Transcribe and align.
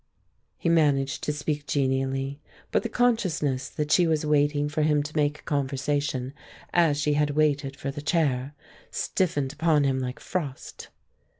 He 0.57 0.67
managed 0.67 1.21
to 1.25 1.31
speak 1.31 1.67
genially, 1.67 2.41
but 2.71 2.81
the 2.81 2.89
consciousness 2.89 3.69
that 3.69 3.91
she 3.91 4.07
was 4.07 4.25
waiting 4.25 4.67
for 4.67 4.81
him 4.81 5.03
to 5.03 5.15
make 5.15 5.45
conversation, 5.45 6.33
as 6.73 6.97
she 6.99 7.13
had 7.13 7.29
waited 7.29 7.75
for 7.75 7.91
the 7.91 8.01
chair, 8.01 8.55
stiffened 8.89 9.53
upon 9.53 9.83
him 9.83 9.99
like 9.99 10.19
frost. 10.19 10.89